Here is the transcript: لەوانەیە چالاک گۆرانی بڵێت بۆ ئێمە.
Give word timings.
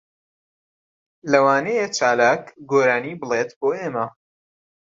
لەوانەیە 1.31 1.87
چالاک 1.97 2.43
گۆرانی 2.71 3.19
بڵێت 3.21 3.49
بۆ 3.59 3.69
ئێمە. 3.79 4.05